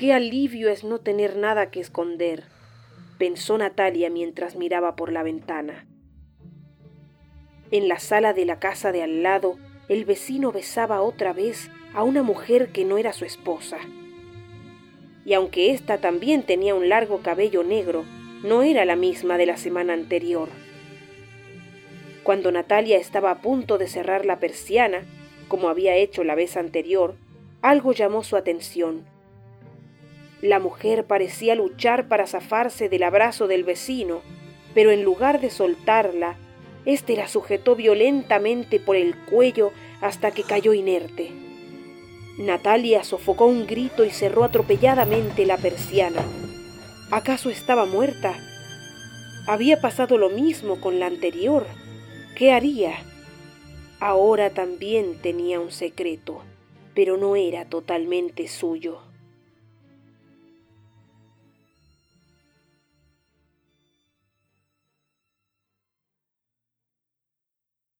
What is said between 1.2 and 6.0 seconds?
nada que esconder, pensó Natalia mientras miraba por la ventana.